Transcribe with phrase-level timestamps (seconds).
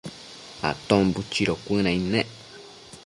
[0.69, 2.27] Aton buchido cuënaid nec